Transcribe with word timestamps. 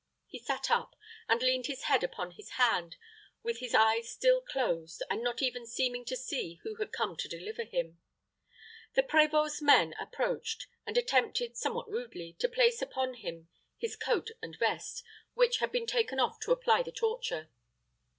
He 0.25 0.39
sat 0.39 0.71
up, 0.71 0.95
and 1.29 1.43
leaned 1.43 1.67
his 1.67 1.83
head 1.83 2.03
upon 2.03 2.31
his 2.31 2.53
hand, 2.53 2.95
with 3.43 3.59
his 3.59 3.75
eyes 3.75 4.09
still 4.09 4.41
closed, 4.41 5.03
and 5.11 5.21
not 5.23 5.43
even 5.43 5.67
seeming 5.67 6.05
to 6.05 6.15
see 6.15 6.59
who 6.63 6.73
had 6.77 6.91
come 6.91 7.15
to 7.17 7.27
deliver 7.29 7.63
him. 7.63 7.99
The 8.95 9.03
prévôt's 9.03 9.61
men 9.61 9.93
approached, 9.99 10.65
and 10.87 10.97
attempted, 10.97 11.55
somewhat 11.55 11.87
rudely, 11.87 12.33
to 12.39 12.49
place 12.49 12.81
upon 12.81 13.13
him 13.13 13.49
his 13.77 13.95
coat 13.95 14.31
and 14.41 14.57
vest, 14.57 15.03
which 15.35 15.57
had 15.59 15.71
been 15.71 15.85
taken 15.85 16.19
off 16.19 16.39
to 16.39 16.51
apply 16.51 16.81
the 16.81 16.91
torture. 16.91 17.51